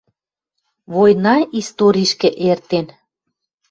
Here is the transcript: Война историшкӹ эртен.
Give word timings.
Война 0.95 1.35
историшкӹ 1.59 2.29
эртен. 2.49 2.85